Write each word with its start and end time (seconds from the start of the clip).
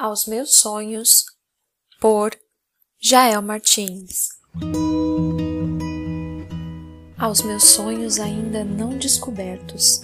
Aos 0.00 0.26
meus 0.26 0.54
sonhos, 0.54 1.24
por 2.00 2.30
Jael 3.02 3.42
Martins. 3.42 4.28
Aos 7.18 7.42
meus 7.42 7.64
sonhos 7.64 8.20
ainda 8.20 8.64
não 8.64 8.96
descobertos, 8.96 10.02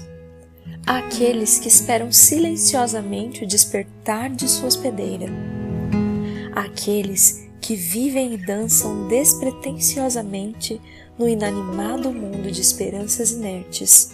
àqueles 0.85 1.61
que 1.61 1.69
esperam 1.69 2.11
silenciosamente 2.11 3.45
o 3.45 3.47
despertar 3.47 4.31
de 4.31 4.49
sua 4.49 4.67
hospedeira, 4.67 5.27
àqueles 6.57 7.49
que 7.61 7.77
vivem 7.77 8.35
e 8.35 8.37
dançam 8.37 9.07
despretensiosamente 9.07 10.81
no 11.17 11.29
inanimado 11.29 12.11
mundo 12.11 12.51
de 12.51 12.61
esperanças 12.61 13.31
inertes 13.31 14.11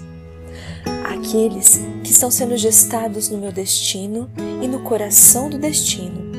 aqueles 1.20 1.80
que 2.10 2.14
estão 2.14 2.28
sendo 2.28 2.56
gestados 2.56 3.28
no 3.28 3.38
meu 3.38 3.52
destino 3.52 4.28
e 4.60 4.66
no 4.66 4.80
coração 4.80 5.48
do 5.48 5.56
destino, 5.56 6.32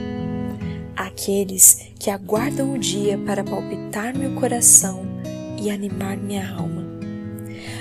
aqueles 0.98 1.94
que 1.98 2.10
aguardam 2.10 2.74
o 2.74 2.78
dia 2.78 3.18
para 3.18 3.42
palpitar 3.42 4.14
meu 4.14 4.34
coração 4.34 5.06
e 5.58 5.72
animar 5.72 6.18
minha 6.18 6.46
alma, 6.54 6.86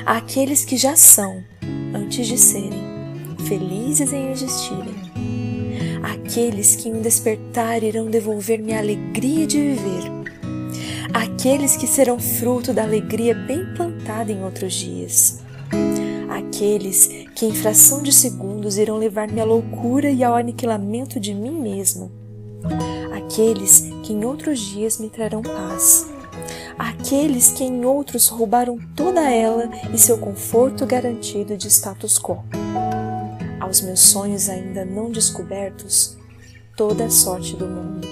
aqueles 0.06 0.64
que 0.64 0.76
já 0.76 0.94
são, 0.94 1.42
antes 1.92 2.28
de 2.28 2.38
serem, 2.38 2.80
felizes 3.48 4.12
em 4.12 4.30
existirem, 4.30 4.94
aqueles 6.00 6.76
que 6.76 6.88
em 6.88 6.94
um 6.94 7.02
despertar 7.02 7.82
irão 7.82 8.08
devolver-me 8.08 8.72
a 8.72 8.78
alegria 8.78 9.48
de 9.48 9.58
viver, 9.58 10.04
aqueles 11.12 11.76
que 11.76 11.88
serão 11.88 12.20
fruto 12.20 12.72
da 12.72 12.84
alegria 12.84 13.34
bem 13.34 13.66
plantada 13.74 14.30
em 14.30 14.44
outros 14.44 14.74
dias 14.74 15.40
aqueles 16.30 17.08
que 17.34 17.44
em 17.44 17.52
fração 17.52 18.02
de 18.02 18.12
segundos 18.12 18.78
irão 18.78 18.96
levar-me 18.96 19.40
à 19.40 19.44
loucura 19.44 20.10
e 20.10 20.22
ao 20.22 20.34
aniquilamento 20.34 21.18
de 21.18 21.34
mim 21.34 21.60
mesmo, 21.60 22.10
aqueles 23.12 23.80
que 24.04 24.12
em 24.12 24.24
outros 24.24 24.60
dias 24.60 24.98
me 24.98 25.10
trarão 25.10 25.42
paz, 25.42 26.08
aqueles 26.78 27.50
que 27.50 27.64
em 27.64 27.84
outros 27.84 28.28
roubaram 28.28 28.78
toda 28.94 29.28
ela 29.28 29.68
e 29.92 29.98
seu 29.98 30.16
conforto 30.18 30.86
garantido 30.86 31.56
de 31.56 31.68
status 31.68 32.18
quo. 32.18 32.44
Aos 33.58 33.80
meus 33.80 34.00
sonhos 34.00 34.48
ainda 34.48 34.84
não 34.84 35.10
descobertos, 35.10 36.16
toda 36.76 37.04
a 37.04 37.10
sorte 37.10 37.56
do 37.56 37.66
mundo. 37.66 38.09